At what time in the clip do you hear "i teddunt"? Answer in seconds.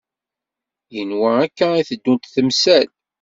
1.75-2.31